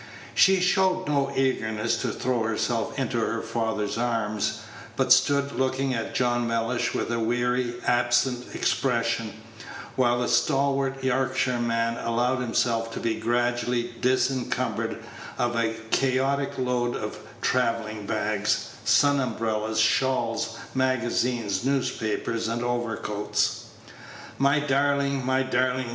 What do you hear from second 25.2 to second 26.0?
my darling!"